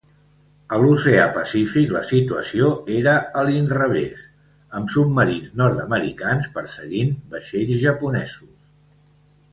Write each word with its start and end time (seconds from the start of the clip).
A 0.75 0.77
l'oceà 0.83 1.25
Pacífic, 1.35 1.91
la 1.97 2.01
situació 2.11 2.71
era 3.01 3.13
a 3.41 3.45
l'inrevés, 3.49 4.25
amb 4.79 4.91
submarins 4.97 5.53
nord-americans 5.63 6.51
perseguint 6.57 7.17
vaixells 7.37 7.77
japonesos. 7.89 9.17